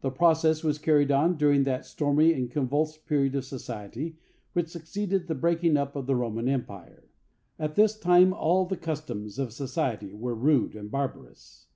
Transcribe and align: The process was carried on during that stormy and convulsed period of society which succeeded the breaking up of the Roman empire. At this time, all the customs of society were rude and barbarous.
The 0.00 0.10
process 0.10 0.64
was 0.64 0.76
carried 0.80 1.12
on 1.12 1.36
during 1.36 1.62
that 1.62 1.86
stormy 1.86 2.32
and 2.32 2.50
convulsed 2.50 3.06
period 3.06 3.36
of 3.36 3.44
society 3.44 4.16
which 4.54 4.66
succeeded 4.66 5.28
the 5.28 5.36
breaking 5.36 5.76
up 5.76 5.94
of 5.94 6.06
the 6.06 6.16
Roman 6.16 6.48
empire. 6.48 7.04
At 7.60 7.76
this 7.76 7.96
time, 7.96 8.34
all 8.34 8.66
the 8.66 8.76
customs 8.76 9.38
of 9.38 9.52
society 9.52 10.12
were 10.14 10.34
rude 10.34 10.74
and 10.74 10.90
barbarous. 10.90 11.68